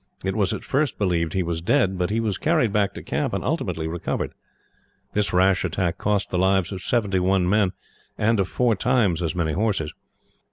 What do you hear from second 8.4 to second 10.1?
four times as many horses.